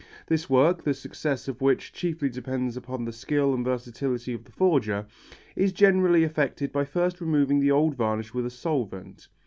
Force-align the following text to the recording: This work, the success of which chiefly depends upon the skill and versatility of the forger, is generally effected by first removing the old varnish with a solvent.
This 0.25 0.49
work, 0.49 0.83
the 0.83 0.95
success 0.95 1.47
of 1.47 1.61
which 1.61 1.93
chiefly 1.93 2.27
depends 2.27 2.75
upon 2.75 3.05
the 3.05 3.11
skill 3.13 3.53
and 3.53 3.63
versatility 3.63 4.33
of 4.33 4.43
the 4.45 4.51
forger, 4.51 5.05
is 5.55 5.71
generally 5.73 6.23
effected 6.23 6.71
by 6.71 6.85
first 6.85 7.21
removing 7.21 7.59
the 7.59 7.69
old 7.69 7.93
varnish 7.93 8.33
with 8.33 8.47
a 8.47 8.49
solvent. 8.49 9.27